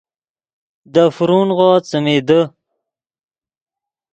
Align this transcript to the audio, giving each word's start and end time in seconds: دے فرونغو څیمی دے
دے 0.93 1.03
فرونغو 1.15 1.69
څیمی 1.89 2.17
دے 2.27 2.39